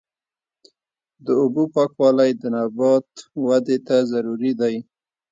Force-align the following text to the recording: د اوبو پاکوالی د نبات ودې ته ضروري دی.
د 1.25 1.27
اوبو 1.41 1.63
پاکوالی 1.75 2.31
د 2.41 2.43
نبات 2.55 3.07
ودې 3.45 3.77
ته 3.87 3.97
ضروري 4.11 4.51
دی. 4.61 4.75